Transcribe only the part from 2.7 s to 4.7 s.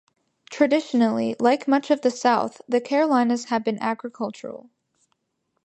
Carolinas have been agricultural.